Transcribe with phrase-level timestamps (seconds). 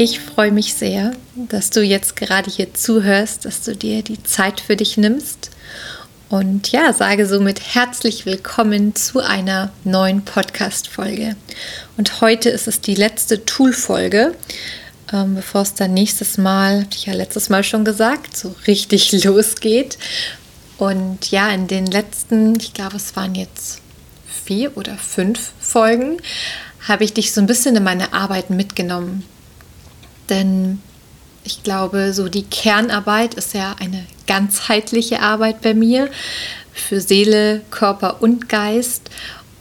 [0.00, 4.60] Ich freue mich sehr, dass du jetzt gerade hier zuhörst, dass du dir die Zeit
[4.60, 5.50] für dich nimmst.
[6.28, 11.34] Und ja, sage somit herzlich willkommen zu einer neuen Podcast-Folge.
[11.96, 14.36] Und heute ist es die letzte Tool-Folge,
[15.12, 19.12] ähm, bevor es dann nächstes Mal, habe ich ja letztes Mal schon gesagt, so richtig
[19.24, 19.98] losgeht.
[20.76, 23.80] Und ja, in den letzten, ich glaube, es waren jetzt
[24.44, 26.18] vier oder fünf Folgen,
[26.86, 29.24] habe ich dich so ein bisschen in meine Arbeit mitgenommen
[30.30, 30.80] denn
[31.44, 36.10] ich glaube, so die Kernarbeit ist ja eine ganzheitliche Arbeit bei mir
[36.72, 39.10] für Seele, Körper und Geist.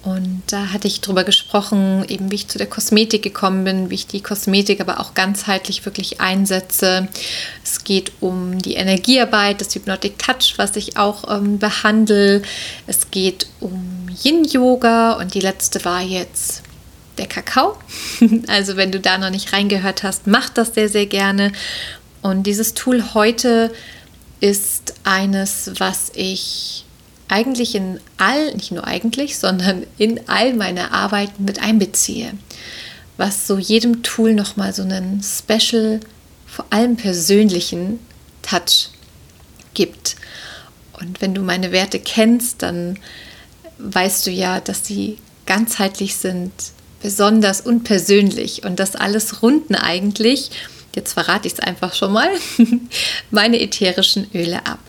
[0.04, 3.96] Und da hatte ich drüber gesprochen, eben wie ich zu der Kosmetik gekommen bin, wie
[3.96, 7.10] ich die Kosmetik aber auch ganzheitlich wirklich einsetze.
[7.64, 12.42] Es geht um die Energiearbeit, das Hypnotic Touch, was ich auch ähm, behandle.
[12.86, 16.64] Es geht um Yin-Yoga und die letzte war jetzt
[17.18, 17.78] der Kakao.
[18.48, 21.52] Also wenn du da noch nicht reingehört hast, mach das sehr, sehr gerne.
[22.22, 23.72] Und dieses Tool heute
[24.40, 26.86] ist eines, was ich
[27.28, 32.34] eigentlich in all, nicht nur eigentlich, sondern in all meine Arbeiten mit einbeziehe.
[33.18, 36.00] Was so jedem Tool nochmal so einen special,
[36.46, 38.00] vor allem persönlichen
[38.42, 38.90] Touch
[39.74, 40.16] gibt.
[41.00, 42.98] Und wenn du meine Werte kennst, dann
[43.80, 46.52] weißt du ja, dass sie ganzheitlich sind,
[47.02, 48.64] besonders und persönlich.
[48.64, 50.52] Und das alles runden eigentlich,
[50.96, 52.30] jetzt verrate ich es einfach schon mal,
[53.32, 54.80] meine ätherischen Öle ab.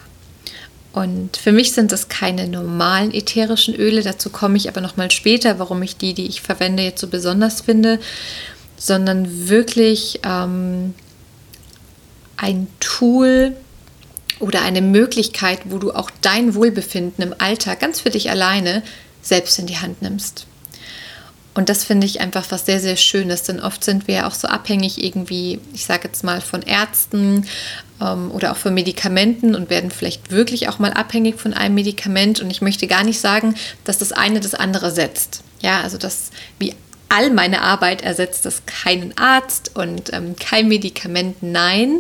[0.93, 5.10] Und für mich sind das keine normalen ätherischen Öle, dazu komme ich aber noch mal
[5.10, 8.00] später, warum ich die, die ich verwende, jetzt so besonders finde,
[8.77, 10.94] sondern wirklich ähm,
[12.37, 13.55] ein Tool
[14.41, 18.82] oder eine Möglichkeit, wo du auch dein Wohlbefinden im Alltag ganz für dich alleine
[19.21, 20.47] selbst in die Hand nimmst.
[21.58, 24.34] Und das finde ich einfach was sehr, sehr Schönes, denn oft sind wir ja auch
[24.34, 27.48] so abhängig irgendwie, ich sage jetzt mal, von Ärzten
[28.00, 32.38] ähm, oder auch von Medikamenten und werden vielleicht wirklich auch mal abhängig von einem Medikament.
[32.38, 35.42] Und ich möchte gar nicht sagen, dass das eine das andere setzt.
[35.60, 36.30] Ja, also das
[36.60, 36.76] wie
[37.08, 41.98] all meine Arbeit ersetzt das keinen Arzt und ähm, kein Medikament, nein.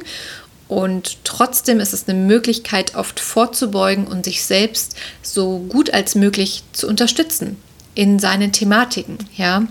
[0.68, 6.62] Und trotzdem ist es eine Möglichkeit, oft vorzubeugen und sich selbst so gut als möglich
[6.72, 7.60] zu unterstützen
[7.98, 9.66] in seinen Thematiken, ja.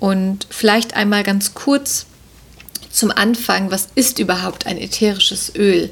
[0.00, 2.06] Und vielleicht einmal ganz kurz
[2.90, 5.90] zum Anfang, was ist überhaupt ein ätherisches Öl?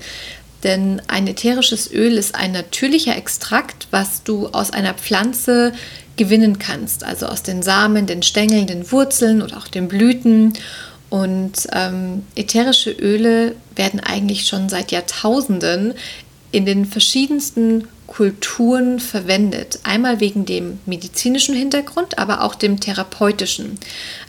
[0.64, 5.72] Denn ein ätherisches Öl ist ein natürlicher Extrakt, was du aus einer Pflanze
[6.16, 10.54] gewinnen kannst, also aus den Samen, den Stängeln, den Wurzeln oder auch den Blüten.
[11.08, 15.94] Und ähm, ätherische Öle werden eigentlich schon seit Jahrtausenden
[16.50, 19.78] in den verschiedensten Kulturen verwendet.
[19.84, 23.78] Einmal wegen dem medizinischen Hintergrund, aber auch dem therapeutischen.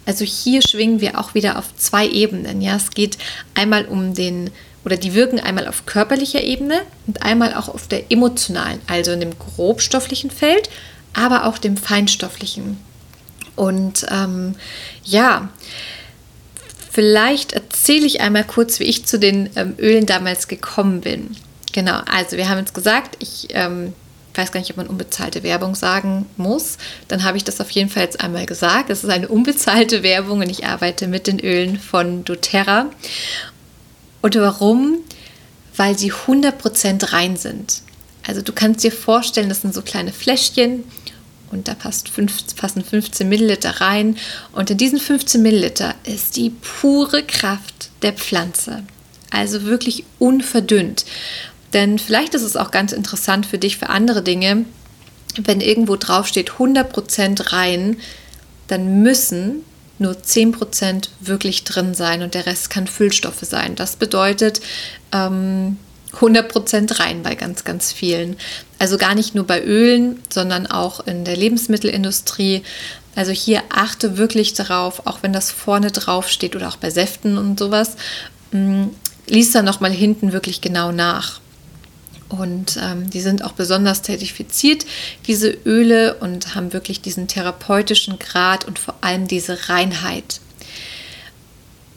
[0.06, 2.62] Also hier schwingen wir auch wieder auf zwei Ebenen.
[2.62, 3.18] Ja, es geht
[3.56, 4.52] einmal um den
[4.86, 9.20] oder die wirken einmal auf körperlicher Ebene und einmal auch auf der emotionalen, also in
[9.20, 10.70] dem grobstofflichen Feld,
[11.14, 12.78] aber auch dem feinstofflichen.
[13.56, 14.56] Und ähm,
[15.04, 15.50] ja,
[16.92, 21.36] vielleicht erzähle ich einmal kurz, wie ich zu den ähm, Ölen damals gekommen bin.
[21.72, 23.94] Genau, also wir haben jetzt gesagt, ich ähm,
[24.36, 26.78] weiß gar nicht, ob man unbezahlte Werbung sagen muss.
[27.08, 28.90] Dann habe ich das auf jeden Fall jetzt einmal gesagt.
[28.90, 32.90] Es ist eine unbezahlte Werbung und ich arbeite mit den Ölen von doTERRA.
[34.22, 34.98] Und warum?
[35.76, 37.82] Weil sie 100% rein sind.
[38.28, 40.84] Also du kannst dir vorstellen, das sind so kleine Fläschchen
[41.52, 44.18] und da passt fünf, passen 15 Milliliter rein.
[44.52, 48.84] Und in diesen 15 Milliliter ist die pure Kraft der Pflanze.
[49.32, 51.06] Also wirklich unverdünnt.
[51.74, 54.66] Denn vielleicht ist es auch ganz interessant für dich, für andere Dinge,
[55.38, 57.98] wenn irgendwo drauf steht 100% rein,
[58.68, 59.64] dann müssen
[60.00, 63.76] nur 10% wirklich drin sein und der Rest kann Füllstoffe sein.
[63.76, 64.62] Das bedeutet
[65.12, 65.78] ähm,
[66.20, 68.36] 100% rein bei ganz, ganz vielen.
[68.80, 72.64] Also gar nicht nur bei Ölen, sondern auch in der Lebensmittelindustrie.
[73.16, 77.38] Also hier achte wirklich darauf, auch wenn das vorne drauf steht oder auch bei Säften
[77.38, 77.96] und sowas,
[78.52, 78.90] mh,
[79.28, 81.41] lies da nochmal hinten wirklich genau nach.
[82.32, 84.86] Und ähm, die sind auch besonders zertifiziert,
[85.28, 90.40] diese Öle, und haben wirklich diesen therapeutischen Grad und vor allem diese Reinheit.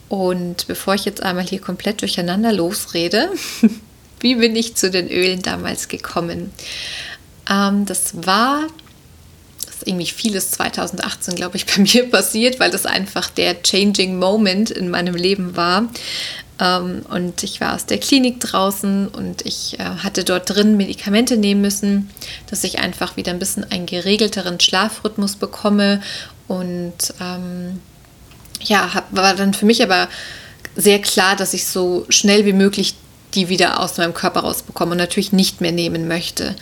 [0.08, 3.30] Und bevor ich jetzt einmal hier komplett durcheinander losrede,
[4.20, 6.50] wie bin ich zu den Ölen damals gekommen?
[7.48, 8.66] Ähm, das war
[9.84, 14.90] irgendwie vieles 2018, glaube ich, bei mir passiert, weil das einfach der Changing Moment in
[14.90, 15.88] meinem Leben war.
[16.60, 21.36] Ähm, und ich war aus der Klinik draußen und ich äh, hatte dort drin Medikamente
[21.36, 22.10] nehmen müssen,
[22.48, 26.00] dass ich einfach wieder ein bisschen einen geregelteren Schlafrhythmus bekomme.
[26.46, 27.80] Und ähm,
[28.60, 30.08] ja, hab, war dann für mich aber
[30.76, 32.94] sehr klar, dass ich so schnell wie möglich
[33.34, 36.54] die wieder aus meinem Körper rausbekomme und natürlich nicht mehr nehmen möchte.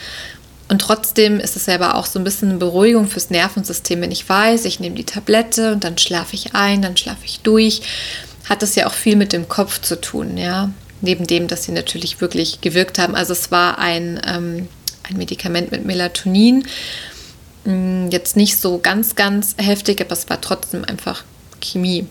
[0.68, 4.26] Und trotzdem ist es selber auch so ein bisschen eine Beruhigung fürs Nervensystem, wenn ich
[4.26, 7.82] weiß, ich nehme die Tablette und dann schlafe ich ein, dann schlafe ich durch
[8.48, 10.70] hat das ja auch viel mit dem Kopf zu tun, ja.
[11.00, 13.14] Neben dem, dass sie natürlich wirklich gewirkt haben.
[13.14, 14.68] Also es war ein, ähm,
[15.02, 16.64] ein Medikament mit Melatonin.
[17.64, 21.24] Mm, jetzt nicht so ganz, ganz heftig, aber es war trotzdem einfach
[21.60, 22.06] Chemie.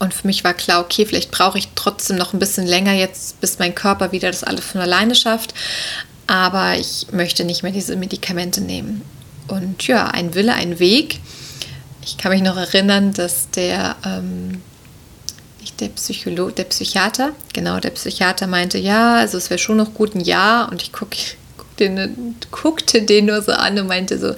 [0.00, 3.40] Und für mich war klar, okay, vielleicht brauche ich trotzdem noch ein bisschen länger jetzt,
[3.40, 5.54] bis mein Körper wieder das alles von alleine schafft.
[6.26, 9.02] Aber ich möchte nicht mehr diese Medikamente nehmen.
[9.48, 11.20] Und ja, ein Wille, ein Weg.
[12.02, 14.62] Ich kann mich noch erinnern, dass der ähm,
[15.80, 20.14] der Psycholo der Psychiater, genau, der Psychiater meinte, ja, also es wäre schon noch gut
[20.14, 21.10] ein Jahr und ich guck,
[21.56, 24.34] guck den, guckte den nur so an und meinte so,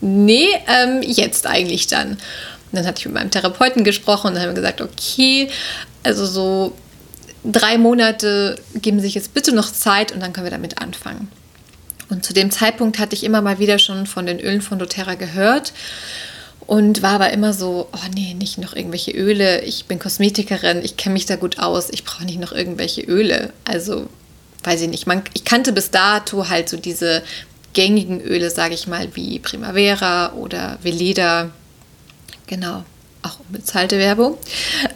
[0.00, 2.10] nee, ähm, jetzt eigentlich dann.
[2.10, 2.18] Und
[2.72, 5.48] dann hatte ich mit meinem Therapeuten gesprochen und dann haben wir gesagt, okay,
[6.02, 6.74] also so
[7.44, 11.28] drei Monate geben sich jetzt bitte noch Zeit und dann können wir damit anfangen.
[12.10, 15.14] Und zu dem Zeitpunkt hatte ich immer mal wieder schon von den Ölen von doTERRA
[15.14, 15.72] gehört
[16.66, 19.60] und war aber immer so, oh nee, nicht noch irgendwelche Öle.
[19.62, 23.52] Ich bin Kosmetikerin, ich kenne mich da gut aus, ich brauche nicht noch irgendwelche Öle.
[23.64, 24.08] Also,
[24.62, 25.06] weiß ich nicht.
[25.06, 27.22] Man, ich kannte bis dato halt so diese
[27.74, 31.50] gängigen Öle, sage ich mal, wie Primavera oder Veleda.
[32.46, 32.84] Genau,
[33.22, 34.38] auch unbezahlte Werbung.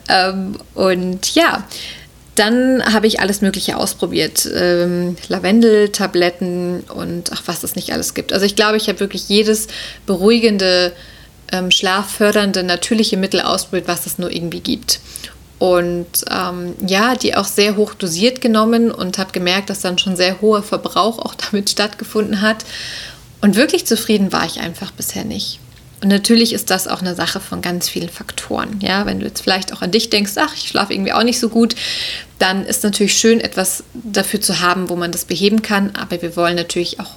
[0.09, 1.67] Ähm, und ja,
[2.35, 4.49] dann habe ich alles Mögliche ausprobiert.
[4.55, 8.33] Ähm, Lavendeltabletten und ach, was es nicht alles gibt.
[8.33, 9.67] Also ich glaube, ich habe wirklich jedes
[10.07, 10.93] beruhigende
[11.53, 15.01] ähm, schlaffördernde natürliche Mittel ausprobiert, was es nur irgendwie gibt.
[15.59, 20.17] Und ähm, ja, die auch sehr hoch dosiert genommen und habe gemerkt, dass dann schon
[20.17, 22.65] sehr hoher Verbrauch auch damit stattgefunden hat.
[23.41, 25.61] Und wirklich zufrieden war ich einfach bisher nicht.
[26.01, 28.79] Und natürlich ist das auch eine Sache von ganz vielen Faktoren.
[28.81, 31.41] Ja, wenn du jetzt vielleicht auch an dich denkst, ach, ich schlafe irgendwie auch nicht
[31.41, 31.75] so gut,
[32.39, 35.97] dann ist natürlich schön, etwas dafür zu haben, wo man das beheben kann.
[35.97, 37.17] Aber wir wollen natürlich auch,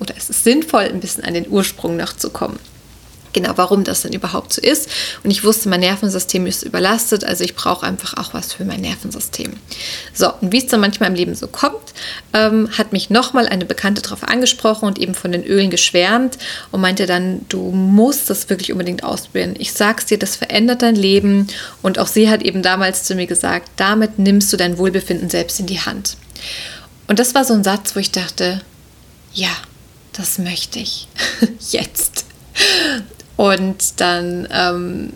[0.00, 2.58] oder es ist sinnvoll, ein bisschen an den Ursprung noch zu kommen
[3.36, 4.88] genau, warum das denn überhaupt so ist.
[5.22, 8.80] Und ich wusste, mein Nervensystem ist überlastet, also ich brauche einfach auch was für mein
[8.80, 9.52] Nervensystem.
[10.14, 11.92] So, und wie es dann manchmal im Leben so kommt,
[12.32, 16.38] ähm, hat mich nochmal eine Bekannte darauf angesprochen und eben von den Ölen geschwärmt
[16.72, 19.54] und meinte dann, du musst das wirklich unbedingt ausprobieren.
[19.58, 21.48] Ich sag's dir, das verändert dein Leben.
[21.82, 25.60] Und auch sie hat eben damals zu mir gesagt, damit nimmst du dein Wohlbefinden selbst
[25.60, 26.16] in die Hand.
[27.06, 28.62] Und das war so ein Satz, wo ich dachte,
[29.34, 29.50] ja,
[30.14, 31.06] das möchte ich
[31.70, 32.24] jetzt.
[33.36, 35.12] Und dann ähm,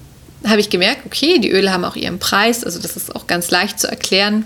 [0.47, 3.51] habe ich gemerkt, okay, die Öle haben auch ihren Preis, also das ist auch ganz
[3.51, 4.45] leicht zu erklären.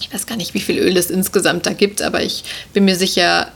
[0.00, 2.96] Ich weiß gar nicht, wie viel Öl es insgesamt da gibt, aber ich bin mir
[2.96, 3.50] sicher,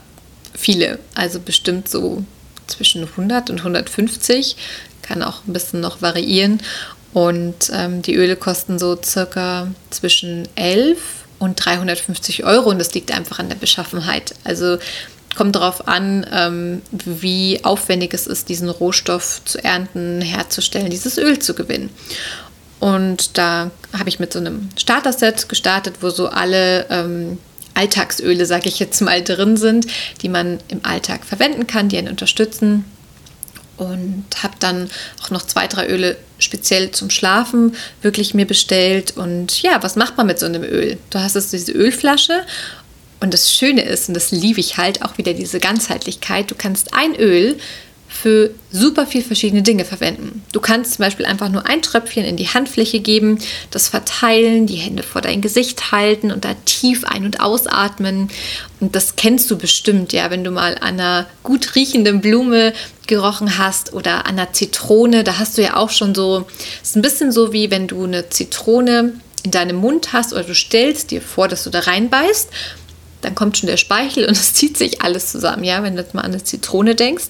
[0.53, 2.23] viele, also bestimmt so
[2.67, 4.55] zwischen 100 und 150,
[5.01, 6.61] kann auch ein bisschen noch variieren.
[7.13, 10.99] Und ähm, die Öle kosten so circa zwischen 11
[11.39, 14.35] und 350 Euro und das liegt einfach an der Beschaffenheit.
[14.43, 14.77] Also
[15.39, 21.39] kommt darauf an, ähm, wie aufwendig es ist, diesen Rohstoff zu ernten, herzustellen, dieses Öl
[21.39, 21.89] zu gewinnen.
[22.81, 27.37] Und da habe ich mit so einem Starter-Set gestartet, wo so alle ähm,
[27.73, 29.87] Alltagsöle, sage ich jetzt mal, drin sind,
[30.21, 32.83] die man im Alltag verwenden kann, die einen unterstützen.
[33.77, 34.89] Und habe dann
[35.23, 39.15] auch noch zwei, drei Öle speziell zum Schlafen wirklich mir bestellt.
[39.15, 40.97] Und ja, was macht man mit so einem Öl?
[41.11, 42.41] Du hast jetzt diese Ölflasche
[43.19, 46.93] und das Schöne ist, und das liebe ich halt auch wieder diese Ganzheitlichkeit, du kannst
[46.93, 47.57] ein Öl
[48.11, 50.43] für super viel verschiedene Dinge verwenden.
[50.51, 53.37] Du kannst zum Beispiel einfach nur ein Tröpfchen in die Handfläche geben,
[53.69, 58.31] das verteilen, die Hände vor dein Gesicht halten und da tief ein- und ausatmen.
[58.79, 62.73] Und das kennst du bestimmt, ja, wenn du mal an einer gut riechenden Blume
[63.05, 66.47] gerochen hast oder an einer Zitrone, da hast du ja auch schon so,
[66.81, 70.43] es ist ein bisschen so wie wenn du eine Zitrone in deinem Mund hast oder
[70.43, 72.49] du stellst dir vor, dass du da reinbeißt
[73.21, 76.13] dann kommt schon der Speichel und es zieht sich alles zusammen, ja, wenn du jetzt
[76.13, 77.27] mal an eine Zitrone denkst.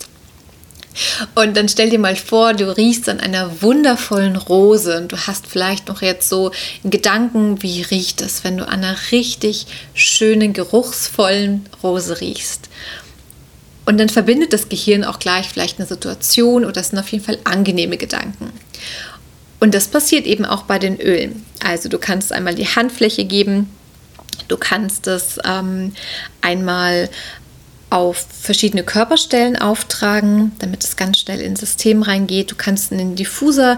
[1.35, 5.47] Und dann stell dir mal vor, du riechst an einer wundervollen Rose und du hast
[5.47, 6.51] vielleicht noch jetzt so
[6.83, 12.69] in Gedanken, wie riecht es, wenn du an einer richtig schönen, geruchsvollen Rose riechst.
[13.85, 17.23] Und dann verbindet das Gehirn auch gleich vielleicht eine Situation oder es sind auf jeden
[17.23, 18.51] Fall angenehme Gedanken.
[19.59, 21.45] Und das passiert eben auch bei den Ölen.
[21.63, 23.69] Also du kannst einmal die Handfläche geben,
[24.47, 25.93] du kannst es ähm,
[26.41, 27.09] einmal
[27.89, 32.51] auf verschiedene Körperstellen auftragen, damit es ganz schnell ins System reingeht.
[32.51, 33.77] Du kannst einen Diffuser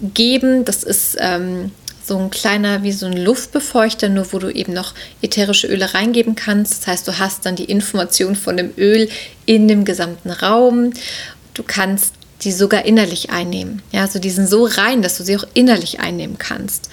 [0.00, 1.72] geben, das ist ähm,
[2.06, 6.34] so ein kleiner, wie so ein Luftbefeuchter, nur wo du eben noch ätherische Öle reingeben
[6.34, 6.80] kannst.
[6.80, 9.08] Das heißt, du hast dann die Information von dem Öl
[9.46, 10.92] in dem gesamten Raum.
[11.54, 13.82] Du kannst die sogar innerlich einnehmen.
[13.90, 16.90] Ja, also die sind so rein, dass du sie auch innerlich einnehmen kannst.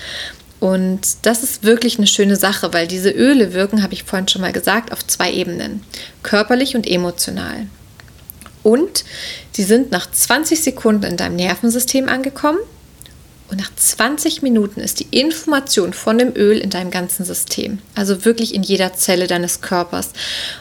[0.61, 4.41] Und das ist wirklich eine schöne Sache, weil diese Öle wirken, habe ich vorhin schon
[4.41, 5.81] mal gesagt, auf zwei Ebenen,
[6.23, 7.65] körperlich und emotional.
[8.61, 9.03] Und
[9.51, 12.59] sie sind nach 20 Sekunden in deinem Nervensystem angekommen
[13.51, 18.23] und nach 20 Minuten ist die Information von dem Öl in deinem ganzen System, also
[18.23, 20.11] wirklich in jeder Zelle deines Körpers.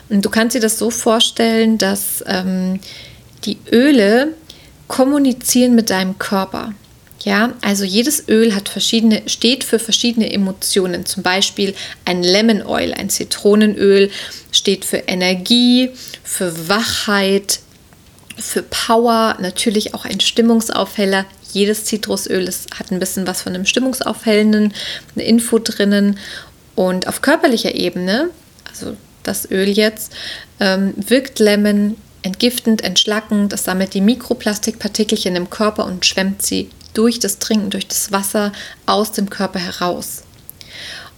[0.09, 2.80] Und du kannst dir das so vorstellen, dass ähm,
[3.45, 4.35] die Öle
[4.88, 6.73] kommunizieren mit deinem Körper.
[7.25, 11.05] Ja, also jedes Öl hat verschiedene, steht für verschiedene Emotionen.
[11.05, 11.75] Zum Beispiel
[12.07, 14.11] ein Lemon Oil, ein Zitronenöl,
[14.53, 15.91] steht für Energie,
[16.23, 17.61] für Wachheit,
[18.39, 21.27] für Power, natürlich auch ein Stimmungsaufheller.
[21.53, 24.73] Jedes Zitrusöl hat ein bisschen was von einem Stimmungsaufhellenden,
[25.15, 26.19] eine Info drinnen.
[26.75, 28.31] Und auf körperlicher Ebene,
[28.71, 30.12] also das Öl jetzt,
[30.59, 33.53] ähm, wirkt Lemon entgiftend, entschlackend.
[33.53, 38.52] Es sammelt die Mikroplastikpartikelchen im Körper und schwemmt sie durch das Trinken, durch das Wasser
[38.87, 40.23] aus dem Körper heraus.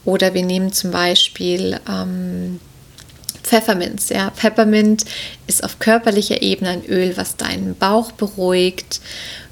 [0.04, 2.60] Oder wir nehmen zum Beispiel ähm,
[3.42, 4.08] Pfefferminz.
[4.08, 4.30] Ja.
[4.30, 5.04] Pfeffermint
[5.46, 9.00] ist auf körperlicher Ebene ein Öl, was deinen Bauch beruhigt,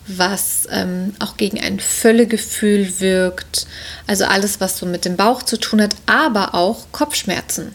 [0.07, 3.67] was ähm, auch gegen ein Völlegefühl wirkt.
[4.07, 7.75] Also alles, was so mit dem Bauch zu tun hat, aber auch Kopfschmerzen.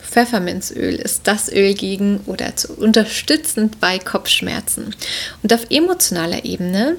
[0.00, 4.94] Pfefferminzöl ist das Öl gegen oder zu unterstützend bei Kopfschmerzen.
[5.42, 6.96] Und auf emotionaler Ebene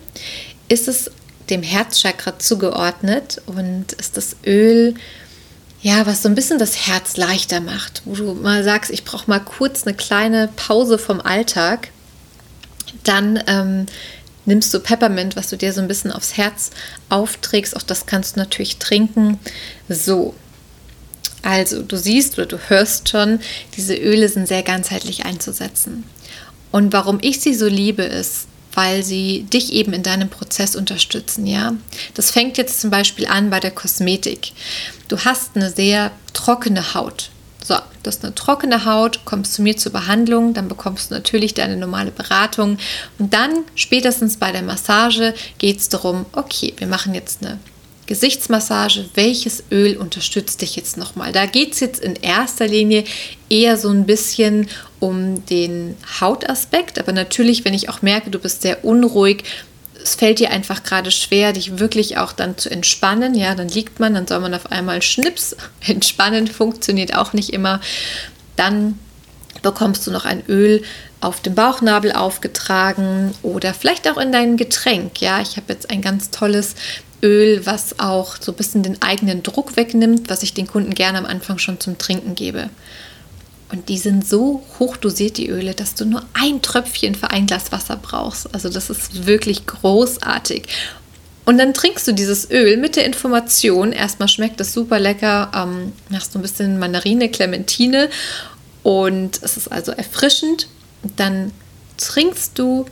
[0.70, 1.12] ist es
[1.50, 4.94] dem Herzchakra zugeordnet und ist das Öl,
[5.82, 9.30] ja, was so ein bisschen das Herz leichter macht, wo du mal sagst, ich brauche
[9.30, 11.90] mal kurz eine kleine Pause vom Alltag,
[13.04, 13.86] dann ähm,
[14.46, 16.72] nimmst du Peppermint, was du dir so ein bisschen aufs Herz
[17.08, 17.76] aufträgst.
[17.78, 19.40] Auch das kannst du natürlich trinken.
[19.88, 20.36] So.
[21.42, 23.40] Also, du siehst oder du hörst schon,
[23.78, 26.04] diese Öle sind sehr ganzheitlich einzusetzen.
[26.72, 31.46] Und warum ich sie so liebe, ist, weil sie dich eben in deinem Prozess unterstützen,
[31.46, 31.74] ja.
[32.14, 34.52] Das fängt jetzt zum Beispiel an bei der Kosmetik.
[35.08, 37.30] Du hast eine sehr trockene Haut.
[37.64, 41.54] So, du hast eine trockene Haut, kommst zu mir zur Behandlung, dann bekommst du natürlich
[41.54, 42.78] deine normale Beratung
[43.20, 47.60] und dann spätestens bei der Massage geht es darum, okay, wir machen jetzt eine
[48.10, 51.32] Gesichtsmassage, welches Öl unterstützt dich jetzt nochmal?
[51.32, 53.04] Da geht es jetzt in erster Linie
[53.50, 54.68] eher so ein bisschen
[55.00, 59.44] um den Hautaspekt, aber natürlich, wenn ich auch merke, du bist sehr unruhig,
[60.02, 64.00] es fällt dir einfach gerade schwer, dich wirklich auch dann zu entspannen, ja, dann liegt
[64.00, 65.56] man, dann soll man auf einmal Schnips.
[65.88, 67.82] Entspannen funktioniert auch nicht immer.
[68.56, 68.98] Dann
[69.62, 70.84] bekommst du noch ein Öl
[71.22, 75.22] auf dem Bauchnabel aufgetragen oder vielleicht auch in dein Getränk.
[75.22, 76.76] Ja, ich habe jetzt ein ganz tolles
[77.22, 81.18] Öl, was auch so ein bisschen den eigenen Druck wegnimmt, was ich den Kunden gerne
[81.18, 82.70] am Anfang schon zum Trinken gebe.
[83.72, 87.46] Und die sind so hoch dosiert, die Öle, dass du nur ein Tröpfchen für ein
[87.46, 88.54] Glas Wasser brauchst.
[88.54, 90.68] Also das ist wirklich großartig.
[91.46, 95.94] Und dann trinkst du dieses Öl mit der Information, erstmal schmeckt es super lecker, ähm,
[96.14, 98.10] hast du ein bisschen Mandarine, Clementine
[98.84, 100.68] und es ist also erfrischend.
[101.16, 101.52] Dann
[101.98, 102.86] trinkst du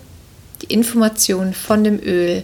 [0.62, 2.44] die Information von dem Öl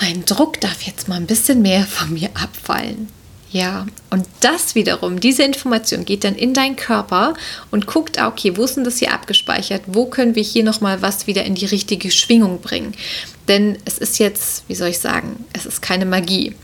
[0.00, 3.08] mein Druck darf jetzt mal ein bisschen mehr von mir abfallen.
[3.50, 7.32] Ja, und das wiederum, diese Information geht dann in deinen Körper
[7.70, 9.82] und guckt, ah, okay, wo ist denn das hier abgespeichert?
[9.86, 12.92] Wo können wir hier nochmal was wieder in die richtige Schwingung bringen?
[13.48, 16.54] Denn es ist jetzt, wie soll ich sagen, es ist keine Magie.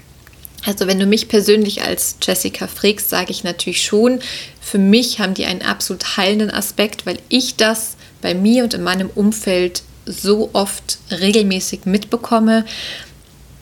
[0.66, 4.20] Also wenn du mich persönlich als Jessica fragst, sage ich natürlich schon,
[4.60, 8.82] für mich haben die einen absolut heilenden Aspekt, weil ich das bei mir und in
[8.82, 12.66] meinem Umfeld so oft regelmäßig mitbekomme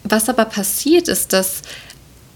[0.04, 1.62] was aber passiert ist, dass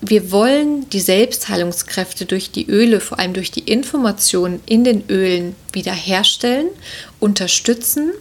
[0.00, 5.56] wir wollen die Selbstheilungskräfte durch die Öle, vor allem durch die Informationen in den Ölen
[5.72, 6.68] wiederherstellen,
[7.18, 8.12] unterstützen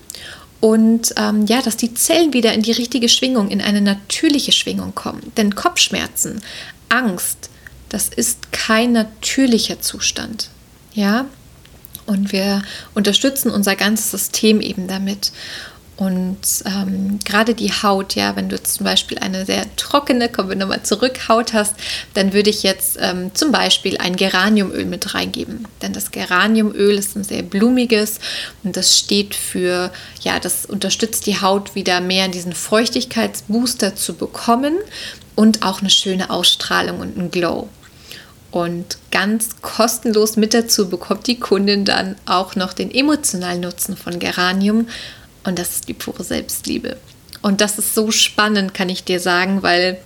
[0.61, 4.95] und ähm, ja, dass die Zellen wieder in die richtige Schwingung, in eine natürliche Schwingung
[4.95, 5.31] kommen.
[5.37, 6.41] Denn Kopfschmerzen,
[6.89, 7.49] Angst,
[7.89, 10.49] das ist kein natürlicher Zustand.
[10.93, 11.27] Ja,
[12.05, 12.61] und wir
[12.93, 15.31] unterstützen unser ganzes System eben damit.
[15.97, 20.57] Und ähm, gerade die Haut, ja, wenn du zum Beispiel eine sehr trockene, kommen wir
[20.57, 21.75] nochmal zurück, Haut hast,
[22.13, 25.65] dann würde ich jetzt ähm, zum Beispiel ein Geraniumöl mit reingeben.
[25.81, 28.19] Denn das Geraniumöl ist ein sehr blumiges
[28.63, 34.75] und das steht für, ja, das unterstützt die Haut wieder mehr diesen Feuchtigkeitsbooster zu bekommen
[35.35, 37.69] und auch eine schöne Ausstrahlung und einen Glow.
[38.51, 44.19] Und ganz kostenlos mit dazu bekommt die Kundin dann auch noch den emotionalen Nutzen von
[44.19, 44.87] Geranium
[45.45, 46.97] und das ist die pure Selbstliebe.
[47.41, 49.99] Und das ist so spannend, kann ich dir sagen, weil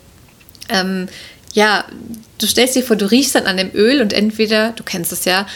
[0.69, 1.07] ähm,
[1.53, 1.85] ja,
[2.37, 5.25] du stellst dir vor, du riechst dann an dem Öl und entweder, du kennst es
[5.25, 5.47] ja,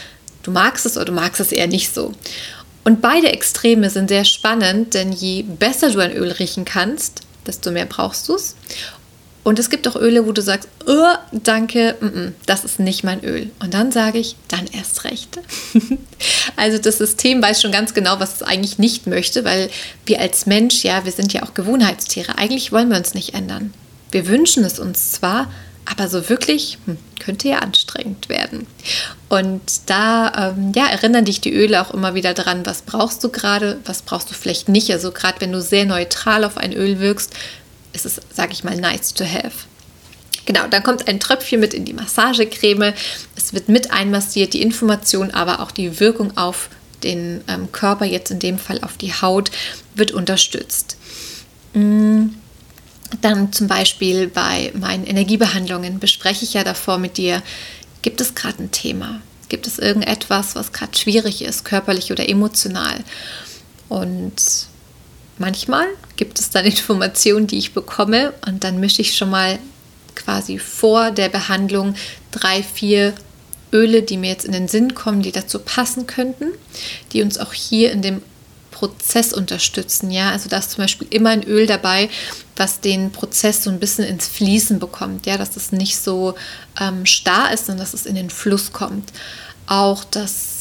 [0.44, 2.14] du magst es oder du magst es eher nicht so.
[2.84, 7.72] Und beide Extreme sind sehr spannend, denn je besser du ein Öl riechen kannst, desto
[7.72, 8.56] mehr brauchst du es.
[9.44, 13.04] Und es gibt auch Öle, wo du sagst, oh, danke, mm -mm, das ist nicht
[13.04, 13.52] mein Öl.
[13.60, 15.40] Und dann sage ich, dann erst recht.
[16.56, 19.70] also das System weiß schon ganz genau, was es eigentlich nicht möchte, weil
[20.06, 22.38] wir als Mensch, ja, wir sind ja auch Gewohnheitstiere.
[22.38, 23.74] Eigentlich wollen wir uns nicht ändern.
[24.12, 25.52] Wir wünschen es uns zwar,
[25.86, 28.66] aber so wirklich hm, könnte ja anstrengend werden.
[29.28, 33.30] Und da ähm, ja, erinnern dich die Öle auch immer wieder dran, was brauchst du
[33.30, 34.92] gerade, was brauchst du vielleicht nicht.
[34.92, 37.34] Also gerade wenn du sehr neutral auf ein Öl wirkst,
[37.94, 39.52] ist es, sage ich mal, nice to have.
[40.46, 42.94] Genau, dann kommt ein Tröpfchen mit in die Massagecreme.
[43.36, 46.70] Es wird mit einmassiert, die Information, aber auch die Wirkung auf
[47.04, 49.52] den ähm, Körper, jetzt in dem Fall auf die Haut,
[49.96, 50.98] wird unterstützt.
[51.74, 52.30] Mm.
[53.22, 57.44] Dann zum Beispiel bei meinen Energiebehandlungen bespreche ich ja davor mit dir,
[58.02, 59.22] gibt es gerade ein Thema?
[59.50, 63.04] Gibt es irgendetwas, was gerade schwierig ist, körperlich oder emotional?
[63.88, 64.66] Und
[65.38, 65.86] manchmal
[66.16, 69.60] gibt es dann Informationen, die ich bekomme und dann mische ich schon mal
[70.16, 71.96] quasi vor der Behandlung
[72.32, 73.14] drei, vier
[73.72, 76.52] Öle, die mir jetzt in den Sinn kommen, die dazu passen könnten,
[77.12, 78.22] die uns auch hier in dem
[78.70, 80.12] Prozess unterstützen.
[80.12, 82.10] Ja, also da ist zum Beispiel immer ein Öl dabei,
[82.56, 85.26] was den Prozess so ein bisschen ins Fließen bekommt.
[85.26, 86.36] Ja, dass es nicht so
[86.80, 89.12] ähm, starr ist, sondern dass es in den Fluss kommt.
[89.68, 90.53] Auch das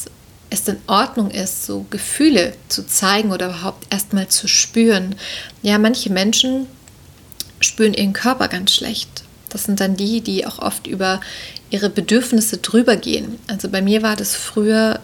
[0.53, 5.15] es in Ordnung ist, so Gefühle zu zeigen oder überhaupt erstmal zu spüren.
[5.63, 6.67] Ja, manche Menschen
[7.59, 9.09] spüren ihren Körper ganz schlecht.
[9.49, 11.21] Das sind dann die, die auch oft über
[11.71, 13.39] ihre Bedürfnisse drüber gehen.
[13.47, 14.99] Also bei mir war das früher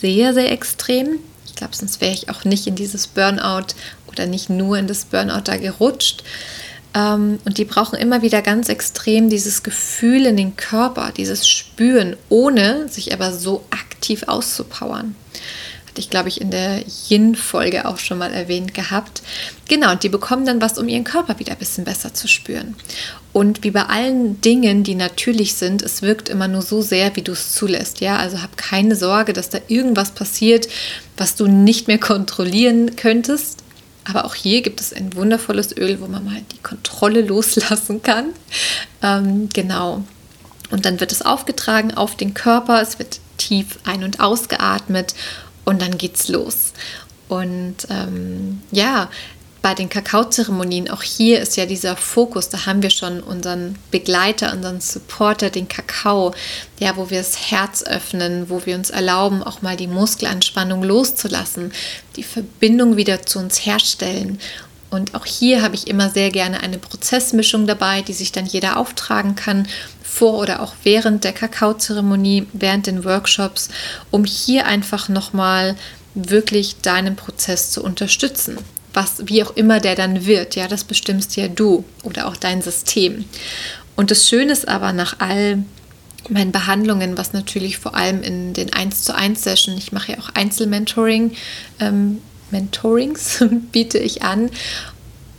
[0.00, 1.18] sehr, sehr extrem.
[1.46, 3.74] Ich glaube, sonst wäre ich auch nicht in dieses Burnout
[4.08, 6.24] oder nicht nur in das Burnout da gerutscht.
[6.94, 12.16] Ähm, und die brauchen immer wieder ganz extrem dieses Gefühl in den Körper, dieses Spüren,
[12.28, 13.89] ohne sich aber so aktiv
[14.28, 15.14] auszupowern.
[15.88, 19.22] Hatte ich, glaube ich, in der Yin-Folge auch schon mal erwähnt gehabt.
[19.68, 22.76] Genau, und die bekommen dann was, um ihren Körper wieder ein bisschen besser zu spüren.
[23.32, 27.22] Und wie bei allen Dingen, die natürlich sind, es wirkt immer nur so sehr, wie
[27.22, 28.00] du es zulässt.
[28.00, 30.68] Ja, also hab keine Sorge, dass da irgendwas passiert,
[31.16, 33.64] was du nicht mehr kontrollieren könntest
[34.04, 38.30] aber auch hier gibt es ein wundervolles Öl, wo man mal die Kontrolle loslassen kann.
[39.02, 40.04] Ähm, genau.
[40.70, 42.80] Und dann wird es aufgetragen auf den Körper.
[42.80, 45.14] Es wird tief ein- und ausgeatmet
[45.64, 46.72] und dann geht's los.
[47.28, 49.08] Und ähm, ja,
[49.62, 54.52] bei den Kakaozeremonien, auch hier ist ja dieser Fokus, da haben wir schon unseren Begleiter,
[54.52, 56.34] unseren Supporter, den Kakao,
[56.78, 61.72] ja, wo wir das Herz öffnen, wo wir uns erlauben, auch mal die Muskelanspannung loszulassen,
[62.16, 64.40] die Verbindung wieder zu uns herstellen.
[64.90, 68.76] Und auch hier habe ich immer sehr gerne eine Prozessmischung dabei, die sich dann jeder
[68.76, 69.68] auftragen kann,
[70.02, 73.68] vor oder auch während der Kakaozeremonie, während den Workshops,
[74.10, 75.76] um hier einfach nochmal
[76.14, 78.58] wirklich deinen Prozess zu unterstützen
[78.94, 82.62] was, wie auch immer der dann wird, ja, das bestimmst ja du oder auch dein
[82.62, 83.24] System.
[83.96, 85.62] Und das Schöne ist aber nach all
[86.28, 90.18] meinen Behandlungen, was natürlich vor allem in den 1 zu 1 Sessions, ich mache ja
[90.18, 91.32] auch Einzelmentoring,
[91.80, 92.20] ähm,
[92.52, 94.50] Mentorings biete ich an.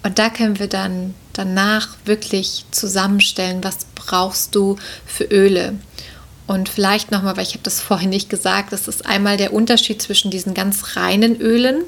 [0.04, 5.76] Und da können wir dann danach wirklich zusammenstellen, was brauchst du für Öle.
[6.47, 10.02] Und vielleicht nochmal, weil ich habe das vorhin nicht gesagt, das ist einmal der Unterschied
[10.02, 11.84] zwischen diesen ganz reinen Ölen,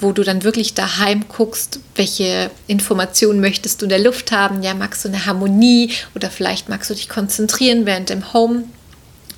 [0.00, 4.62] wo du dann wirklich daheim guckst, welche Informationen möchtest du in der Luft haben.
[4.62, 8.64] Ja, magst du eine Harmonie oder vielleicht magst du dich konzentrieren während dem Home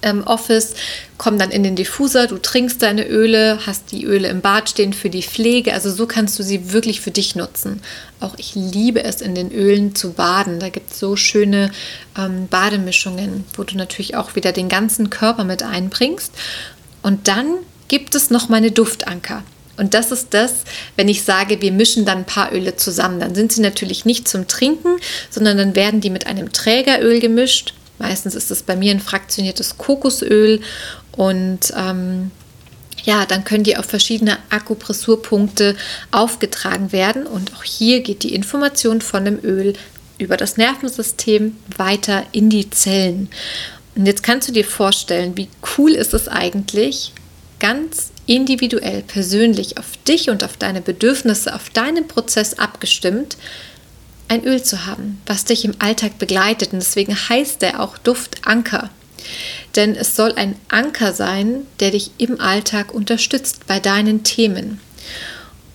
[0.03, 0.75] ähm, Office,
[1.19, 4.93] komm dann in den Diffuser, du trinkst deine Öle, hast die Öle im Bad stehen
[4.93, 5.73] für die Pflege.
[5.73, 7.81] Also so kannst du sie wirklich für dich nutzen.
[8.21, 10.61] Auch ich liebe es, in den Ölen zu baden.
[10.61, 11.71] Da gibt es so schöne
[12.19, 16.33] ähm, Bademischungen, wo du natürlich auch wieder den ganzen Körper mit einbringst.
[17.03, 17.55] Und dann
[17.89, 19.43] gibt es noch meine Duftanker.
[19.77, 20.65] Und das ist das,
[20.97, 23.21] wenn ich sage, wir mischen dann ein paar Öle zusammen.
[23.21, 24.97] Dann sind sie natürlich nicht zum Trinken,
[25.31, 27.75] sondern dann werden die mit einem Trägeröl gemischt.
[27.99, 30.61] Meistens ist es bei mir ein fraktioniertes Kokosöl
[31.13, 32.31] und ähm,
[33.05, 35.77] ja, dann können die auf verschiedene Akupressurpunkte
[36.11, 37.27] aufgetragen werden.
[37.27, 39.75] Und auch hier geht die Information von dem Öl
[40.19, 43.29] über das Nervensystem weiter in die Zellen.
[43.95, 47.13] Und jetzt kannst du dir vorstellen, wie cool ist es eigentlich,
[47.61, 53.37] ganz individuell, persönlich auf dich und auf deine Bedürfnisse, auf deinen Prozess abgestimmt,
[54.29, 56.73] ein Öl zu haben, was dich im Alltag begleitet.
[56.73, 58.91] Und deswegen heißt er auch Duftanker.
[59.75, 64.81] Denn es soll ein Anker sein, der dich im Alltag unterstützt bei deinen Themen.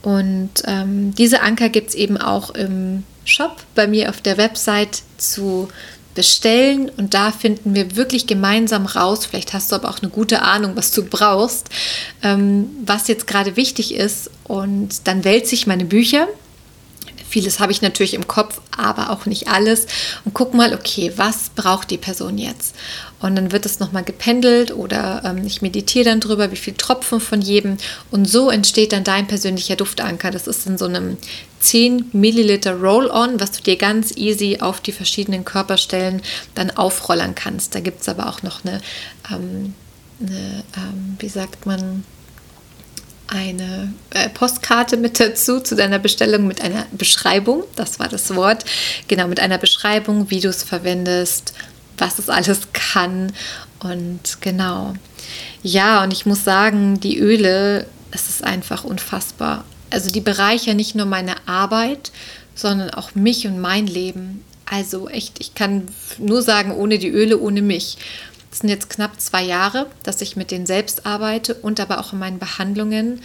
[0.01, 5.03] Und ähm, diese Anker gibt es eben auch im Shop bei mir auf der Website
[5.17, 5.69] zu
[6.15, 10.41] bestellen und da finden wir wirklich gemeinsam raus, vielleicht hast du aber auch eine gute
[10.41, 11.69] Ahnung, was du brauchst,
[12.21, 16.27] ähm, was jetzt gerade wichtig ist und dann wälze ich meine Bücher
[17.31, 19.87] Vieles habe ich natürlich im Kopf, aber auch nicht alles.
[20.25, 22.75] Und guck mal, okay, was braucht die Person jetzt?
[23.21, 27.21] Und dann wird es nochmal gependelt oder ähm, ich meditiere dann drüber, wie viel Tropfen
[27.21, 27.77] von jedem.
[28.09, 30.29] Und so entsteht dann dein persönlicher Duftanker.
[30.29, 31.15] Das ist in so einem
[31.61, 36.21] 10 Milliliter Roll-On, was du dir ganz easy auf die verschiedenen Körperstellen
[36.53, 37.75] dann aufrollern kannst.
[37.75, 38.81] Da gibt es aber auch noch eine,
[39.31, 39.73] ähm,
[40.19, 42.03] eine ähm, wie sagt man,
[43.41, 48.65] eine äh, Postkarte mit dazu zu deiner Bestellung mit einer Beschreibung, das war das Wort,
[49.07, 51.53] genau mit einer Beschreibung, wie du es verwendest,
[51.97, 53.33] was es alles kann
[53.79, 54.93] und genau.
[55.63, 59.65] Ja, und ich muss sagen, die Öle, es ist einfach unfassbar.
[59.89, 62.11] Also die bereichern nicht nur meine Arbeit,
[62.55, 64.43] sondern auch mich und mein Leben.
[64.65, 67.97] Also echt, ich kann nur sagen, ohne die Öle, ohne mich.
[68.51, 72.13] Es sind jetzt knapp zwei Jahre, dass ich mit denen selbst arbeite und aber auch
[72.13, 73.21] in meinen Behandlungen.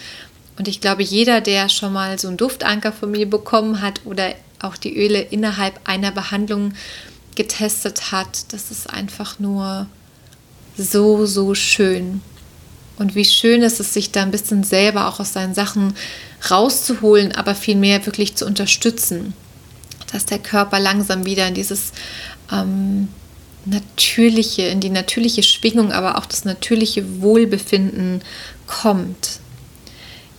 [0.57, 4.33] Und ich glaube, jeder, der schon mal so einen Duftanker von mir bekommen hat oder
[4.59, 6.73] auch die Öle innerhalb einer Behandlung
[7.35, 9.87] getestet hat, das ist einfach nur
[10.77, 12.21] so, so schön.
[12.97, 15.93] Und wie schön ist es, sich da ein bisschen selber auch aus seinen Sachen
[16.49, 19.33] rauszuholen, aber vielmehr wirklich zu unterstützen,
[20.11, 21.91] dass der Körper langsam wieder in dieses
[22.51, 23.09] ähm,
[23.69, 28.21] natürliche, in die natürliche Schwingung, aber auch das natürliche Wohlbefinden
[28.65, 29.39] kommt.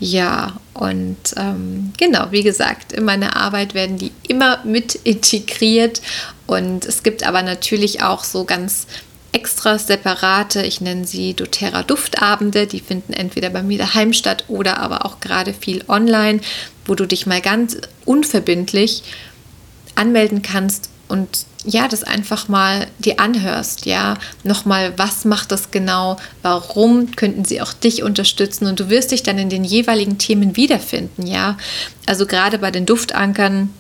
[0.00, 6.00] Ja, und ähm, genau, wie gesagt, in meiner Arbeit werden die immer mit integriert
[6.46, 8.86] und es gibt aber natürlich auch so ganz
[9.32, 14.78] extra separate, ich nenne sie doTERRA Duftabende, die finden entweder bei mir daheim statt oder
[14.78, 16.40] aber auch gerade viel online,
[16.86, 19.02] wo du dich mal ganz unverbindlich
[19.96, 26.16] anmelden kannst und ja, das einfach mal dir anhörst, ja, nochmal, was macht das genau,
[26.42, 30.56] warum könnten sie auch dich unterstützen und du wirst dich dann in den jeweiligen Themen
[30.56, 31.56] wiederfinden, ja.
[32.06, 33.70] Also gerade bei den Duftankern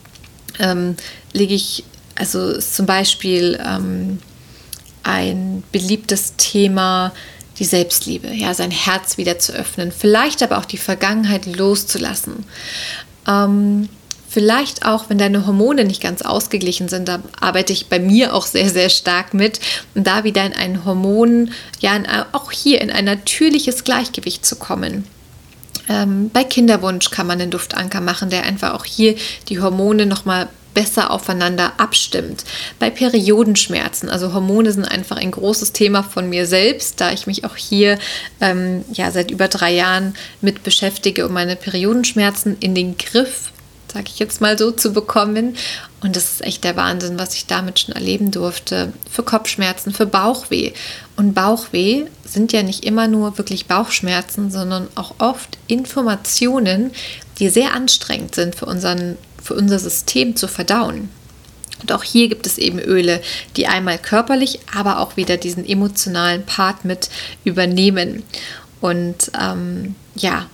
[0.58, 0.96] ähm,
[1.32, 1.84] lege ich,
[2.16, 4.18] also zum Beispiel ähm,
[5.04, 7.12] ein beliebtes Thema,
[7.58, 12.44] die Selbstliebe, ja, sein Herz wieder zu öffnen, vielleicht aber auch die Vergangenheit loszulassen.
[13.26, 13.88] Ähm,
[14.28, 18.44] Vielleicht auch, wenn deine Hormone nicht ganz ausgeglichen sind, da arbeite ich bei mir auch
[18.44, 19.58] sehr, sehr stark mit,
[19.94, 24.56] um da wieder in ein Hormon, ja, in, auch hier in ein natürliches Gleichgewicht zu
[24.56, 25.04] kommen.
[25.88, 29.14] Ähm, bei Kinderwunsch kann man einen Duftanker machen, der einfach auch hier
[29.48, 32.44] die Hormone nochmal besser aufeinander abstimmt.
[32.78, 37.44] Bei Periodenschmerzen, also Hormone sind einfach ein großes Thema von mir selbst, da ich mich
[37.44, 37.98] auch hier
[38.40, 43.50] ähm, ja seit über drei Jahren mit beschäftige, um meine Periodenschmerzen in den Griff
[43.92, 45.56] sage ich jetzt mal so, zu bekommen.
[46.00, 48.92] Und das ist echt der Wahnsinn, was ich damit schon erleben durfte.
[49.10, 50.72] Für Kopfschmerzen, für Bauchweh.
[51.16, 56.92] Und Bauchweh sind ja nicht immer nur wirklich Bauchschmerzen, sondern auch oft Informationen,
[57.38, 61.08] die sehr anstrengend sind für, unseren, für unser System zu verdauen.
[61.80, 63.20] Und auch hier gibt es eben Öle,
[63.56, 67.08] die einmal körperlich, aber auch wieder diesen emotionalen Part mit
[67.44, 68.24] übernehmen.
[68.80, 70.46] Und ähm, ja,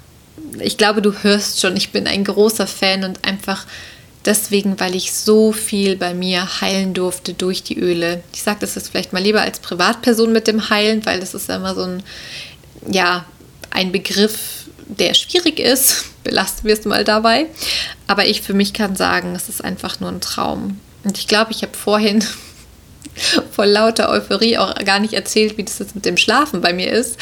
[0.61, 3.67] ich glaube, du hörst schon, ich bin ein großer Fan und einfach
[4.25, 8.23] deswegen, weil ich so viel bei mir heilen durfte durch die Öle.
[8.33, 11.51] Ich sage das jetzt vielleicht mal lieber als Privatperson mit dem Heilen, weil das ist
[11.51, 12.03] immer so ein,
[12.91, 13.25] ja,
[13.71, 16.07] ein Begriff, der schwierig ist.
[16.25, 17.47] Belasten wir es mal dabei.
[18.07, 20.81] Aber ich für mich kann sagen, es ist einfach nur ein Traum.
[21.05, 22.25] Und ich glaube, ich habe vorhin
[23.53, 26.91] vor lauter Euphorie auch gar nicht erzählt, wie das jetzt mit dem Schlafen bei mir
[26.91, 27.19] ist.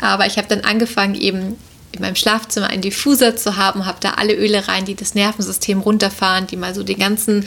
[0.00, 1.56] Aber ich habe dann angefangen, eben
[1.92, 5.80] in meinem Schlafzimmer einen Diffuser zu haben, habe da alle Öle rein, die das Nervensystem
[5.80, 7.46] runterfahren, die mal so den ganzen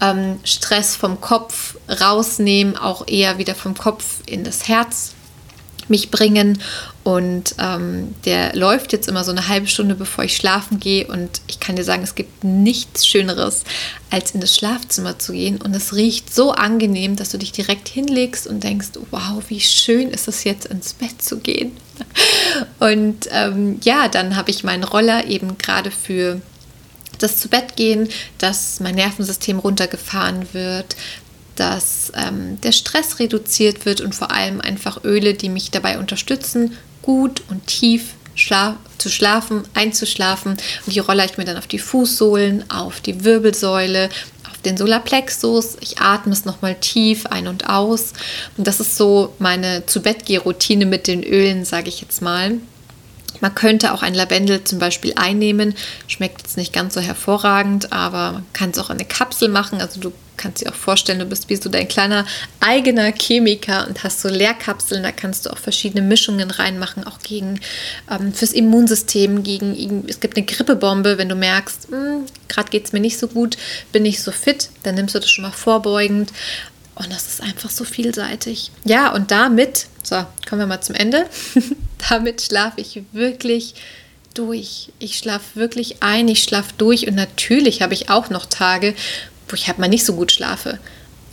[0.00, 5.14] ähm, Stress vom Kopf rausnehmen, auch eher wieder vom Kopf in das Herz
[5.88, 6.60] mich bringen.
[7.02, 11.06] Und ähm, der läuft jetzt immer so eine halbe Stunde, bevor ich schlafen gehe.
[11.06, 13.64] Und ich kann dir sagen, es gibt nichts Schöneres,
[14.10, 15.60] als in das Schlafzimmer zu gehen.
[15.60, 20.10] Und es riecht so angenehm, dass du dich direkt hinlegst und denkst, wow, wie schön
[20.10, 21.72] ist es jetzt ins Bett zu gehen.
[22.80, 26.40] und ähm, ja, dann habe ich meinen Roller eben gerade für
[27.18, 30.96] das zu Bett gehen, dass mein Nervensystem runtergefahren wird,
[31.56, 36.76] dass ähm, der Stress reduziert wird und vor allem einfach Öle, die mich dabei unterstützen,
[37.02, 40.52] gut und tief schla zu schlafen, einzuschlafen.
[40.86, 44.08] Und die rolle ich mir dann auf die Fußsohlen, auf die Wirbelsäule,
[44.50, 45.76] auf den Solarplexus.
[45.80, 48.12] Ich atme es nochmal tief ein und aus.
[48.56, 52.58] Und das ist so meine zu Bett routine mit den Ölen, sage ich jetzt mal.
[53.40, 55.74] Man könnte auch ein Lavendel zum Beispiel einnehmen.
[56.06, 59.80] Schmeckt jetzt nicht ganz so hervorragend, aber man kann es auch in eine Kapsel machen.
[59.80, 62.26] Also du kannst dir auch vorstellen, du bist wie so dein kleiner
[62.60, 65.02] eigener Chemiker und hast so Leerkapseln.
[65.02, 67.60] Da kannst du auch verschiedene Mischungen reinmachen, auch gegen
[68.10, 72.92] ähm, fürs Immunsystem, gegen es gibt eine Grippebombe, wenn du merkst, hm, gerade geht es
[72.92, 73.56] mir nicht so gut,
[73.92, 76.32] bin nicht so fit, dann nimmst du das schon mal vorbeugend.
[76.96, 78.70] Und das ist einfach so vielseitig.
[78.84, 81.26] Ja, und damit, so, kommen wir mal zum Ende.
[82.08, 83.74] damit schlafe ich wirklich
[84.34, 84.92] durch.
[84.98, 88.94] Ich schlafe wirklich ein, ich schlafe durch und natürlich habe ich auch noch Tage,
[89.54, 90.80] wo ich halt mal nicht so gut schlafe.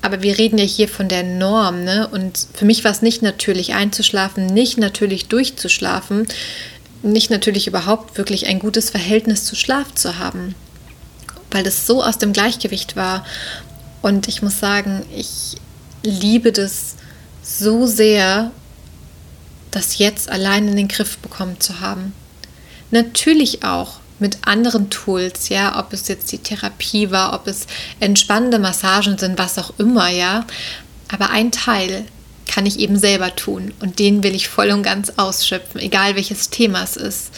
[0.04, 2.08] Aber wir reden ja hier von der Norm, ne?
[2.08, 6.28] Und für mich war es nicht natürlich einzuschlafen, nicht natürlich durchzuschlafen,
[7.02, 10.54] nicht natürlich überhaupt wirklich ein gutes Verhältnis zu Schlaf zu haben,
[11.50, 13.26] weil das so aus dem Gleichgewicht war.
[14.04, 15.58] Und ich muss sagen, ich
[16.04, 16.98] liebe das
[17.42, 18.52] so sehr,
[19.72, 22.14] das jetzt allein in den Griff bekommen zu haben.
[22.92, 27.68] Natürlich auch mit anderen Tools, ja, ob es jetzt die Therapie war, ob es
[28.00, 30.46] entspannende Massagen sind, was auch immer, ja.
[31.10, 32.06] Aber ein Teil
[32.48, 36.50] kann ich eben selber tun und den will ich voll und ganz ausschöpfen, egal welches
[36.50, 37.32] Thema es ist.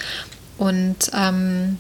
[0.58, 1.78] Und ähm,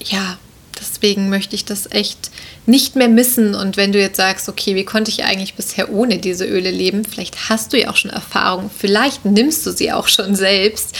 [0.00, 0.38] ja,
[0.80, 2.30] deswegen möchte ich das echt
[2.66, 3.54] nicht mehr missen.
[3.54, 7.04] Und wenn du jetzt sagst, okay, wie konnte ich eigentlich bisher ohne diese Öle leben?
[7.04, 10.96] Vielleicht hast du ja auch schon Erfahrung, vielleicht nimmst du sie auch schon selbst.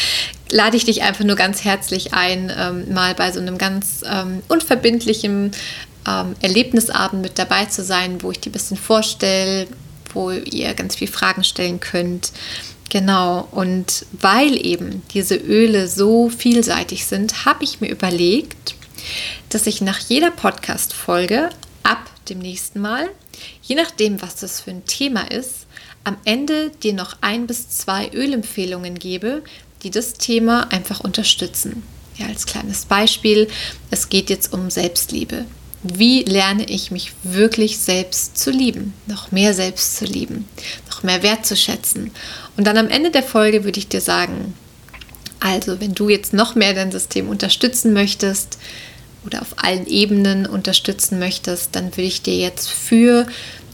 [0.52, 4.42] Lade ich dich einfach nur ganz herzlich ein, ähm, mal bei so einem ganz ähm,
[4.48, 5.52] unverbindlichen
[6.06, 9.66] ähm, Erlebnisabend mit dabei zu sein, wo ich dir ein bisschen vorstelle,
[10.12, 12.32] wo ihr ganz viele Fragen stellen könnt.
[12.90, 18.74] Genau, und weil eben diese Öle so vielseitig sind, habe ich mir überlegt,
[19.48, 21.48] dass ich nach jeder Podcast-Folge
[21.82, 23.08] ab dem nächsten Mal,
[23.62, 25.66] je nachdem, was das für ein Thema ist,
[26.04, 29.42] am Ende dir noch ein bis zwei Ölempfehlungen gebe,
[29.82, 31.82] die das Thema einfach unterstützen.
[32.16, 33.48] Ja, als kleines Beispiel,
[33.90, 35.44] es geht jetzt um Selbstliebe.
[35.82, 40.48] Wie lerne ich mich wirklich selbst zu lieben, noch mehr selbst zu lieben,
[40.88, 42.12] noch mehr wertzuschätzen?
[42.56, 44.54] Und dann am Ende der Folge würde ich dir sagen,
[45.40, 48.58] also wenn du jetzt noch mehr dein System unterstützen möchtest,
[49.24, 53.26] oder auf allen Ebenen unterstützen möchtest, dann würde ich dir jetzt für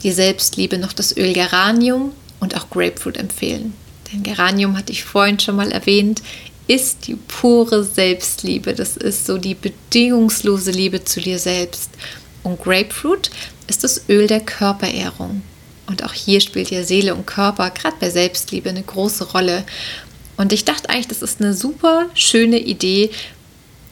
[0.03, 3.73] die Selbstliebe noch das Öl Geranium und auch Grapefruit empfehlen.
[4.11, 6.21] Denn Geranium hatte ich vorhin schon mal erwähnt,
[6.67, 8.73] ist die pure Selbstliebe.
[8.73, 11.89] Das ist so die bedingungslose Liebe zu dir selbst.
[12.43, 13.31] Und Grapefruit
[13.67, 15.41] ist das Öl der Körperehrung.
[15.87, 19.65] Und auch hier spielt ja Seele und Körper, gerade bei Selbstliebe, eine große Rolle.
[20.37, 23.09] Und ich dachte eigentlich, das ist eine super schöne Idee,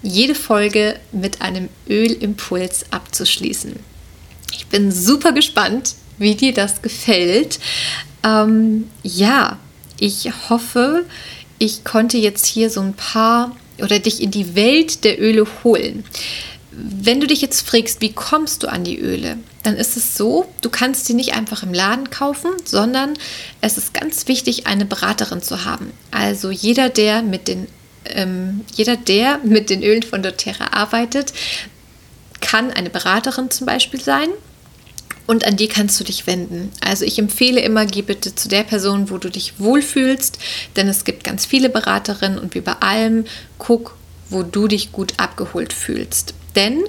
[0.03, 3.75] jede Folge mit einem Ölimpuls abzuschließen.
[4.53, 7.59] Ich bin super gespannt, wie dir das gefällt.
[8.23, 9.57] Ähm, ja,
[9.99, 11.05] ich hoffe,
[11.59, 16.03] ich konnte jetzt hier so ein paar oder dich in die Welt der Öle holen.
[16.71, 20.45] Wenn du dich jetzt fragst, wie kommst du an die Öle, dann ist es so,
[20.61, 23.17] du kannst sie nicht einfach im Laden kaufen, sondern
[23.61, 25.91] es ist ganz wichtig, eine Beraterin zu haben.
[26.11, 27.67] Also jeder, der mit den
[28.05, 31.33] ähm, jeder, der mit den Ölen von doTERRA arbeitet,
[32.41, 34.29] kann eine Beraterin zum Beispiel sein.
[35.27, 36.71] Und an die kannst du dich wenden.
[36.81, 40.39] Also ich empfehle immer, geh bitte zu der Person, wo du dich wohlfühlst,
[40.77, 43.25] denn es gibt ganz viele Beraterinnen und wie bei allem,
[43.57, 43.97] guck,
[44.29, 46.33] wo du dich gut abgeholt fühlst.
[46.55, 46.83] Denn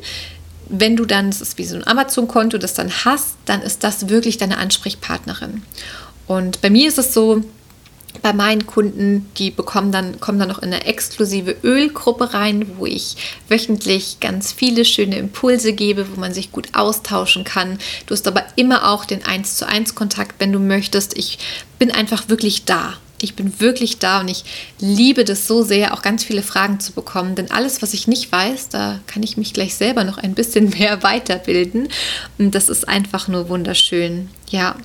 [0.68, 4.08] wenn du dann, das ist wie so ein Amazon-Konto, das dann hast, dann ist das
[4.08, 5.62] wirklich deine Ansprechpartnerin.
[6.26, 7.42] Und bei mir ist es so,
[8.22, 12.86] bei meinen Kunden, die bekommen dann, kommen dann noch in eine exklusive Ölgruppe rein, wo
[12.86, 13.16] ich
[13.48, 17.78] wöchentlich ganz viele schöne Impulse gebe, wo man sich gut austauschen kann.
[18.06, 21.16] Du hast aber immer auch den 1 zu 1 Kontakt, wenn du möchtest.
[21.16, 21.38] Ich
[21.78, 22.94] bin einfach wirklich da.
[23.20, 24.44] Ich bin wirklich da und ich
[24.78, 27.34] liebe das so sehr, auch ganz viele Fragen zu bekommen.
[27.34, 30.70] Denn alles, was ich nicht weiß, da kann ich mich gleich selber noch ein bisschen
[30.78, 31.88] mehr weiterbilden.
[32.38, 34.28] Und das ist einfach nur wunderschön.
[34.50, 34.76] Ja.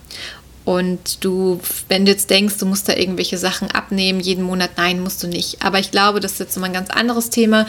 [0.66, 5.02] Und du, wenn du jetzt denkst, du musst da irgendwelche Sachen abnehmen, jeden Monat, nein,
[5.02, 5.62] musst du nicht.
[5.62, 7.68] Aber ich glaube, das ist jetzt nochmal ein ganz anderes Thema.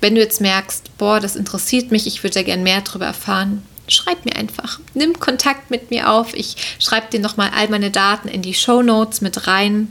[0.00, 3.62] Wenn du jetzt merkst, boah, das interessiert mich, ich würde da gerne mehr darüber erfahren,
[3.88, 4.80] schreib mir einfach.
[4.92, 6.34] Nimm Kontakt mit mir auf.
[6.34, 9.88] Ich schreibe dir nochmal all meine Daten in die Show Notes mit rein.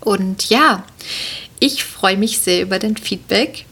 [0.00, 0.84] Und ja,
[1.60, 3.64] ich freue mich sehr über dein Feedback.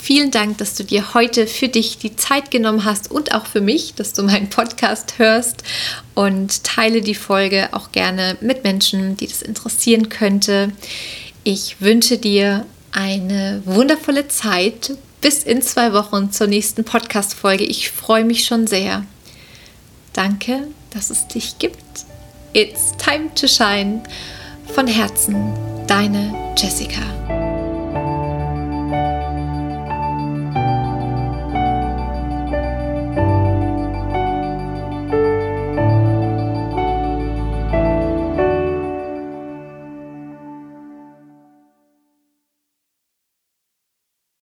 [0.00, 3.60] Vielen Dank, dass du dir heute für dich die Zeit genommen hast und auch für
[3.60, 5.62] mich, dass du meinen Podcast hörst
[6.14, 10.72] und teile die Folge auch gerne mit Menschen, die das interessieren könnte.
[11.44, 17.64] Ich wünsche dir eine wundervolle Zeit bis in zwei Wochen zur nächsten Podcast-Folge.
[17.64, 19.04] Ich freue mich schon sehr.
[20.14, 21.76] Danke, dass es dich gibt.
[22.54, 24.02] It's time to shine.
[24.74, 25.52] Von Herzen,
[25.86, 27.39] deine Jessica.